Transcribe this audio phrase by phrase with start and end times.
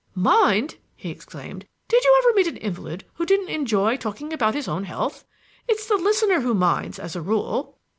[0.15, 1.67] "Mind!" he exclaimed.
[1.87, 5.25] "Did you ever meet an invalid who didn't enjoy talking about his own health?
[5.67, 7.77] It's the listener who minds, as a rule."